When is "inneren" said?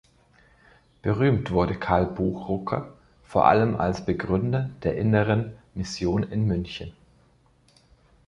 4.97-5.53